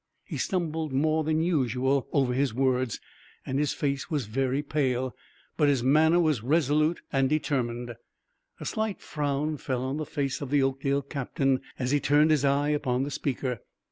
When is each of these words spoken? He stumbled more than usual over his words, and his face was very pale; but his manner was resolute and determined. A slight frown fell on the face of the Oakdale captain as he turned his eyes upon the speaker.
He 0.25 0.37
stumbled 0.37 0.91
more 0.91 1.23
than 1.23 1.43
usual 1.43 2.07
over 2.11 2.33
his 2.33 2.55
words, 2.55 2.99
and 3.45 3.59
his 3.59 3.71
face 3.71 4.09
was 4.09 4.25
very 4.25 4.63
pale; 4.63 5.15
but 5.57 5.67
his 5.69 5.83
manner 5.83 6.19
was 6.19 6.41
resolute 6.41 7.01
and 7.13 7.29
determined. 7.29 7.95
A 8.59 8.65
slight 8.65 8.99
frown 8.99 9.57
fell 9.57 9.83
on 9.83 9.97
the 9.97 10.05
face 10.07 10.41
of 10.41 10.49
the 10.49 10.63
Oakdale 10.63 11.03
captain 11.03 11.61
as 11.77 11.91
he 11.91 11.99
turned 11.99 12.31
his 12.31 12.43
eyes 12.43 12.75
upon 12.75 13.03
the 13.03 13.11
speaker. 13.11 13.59